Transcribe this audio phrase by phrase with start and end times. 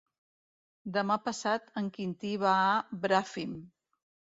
[0.95, 3.59] Demà passat en Quintí va a Bràfim.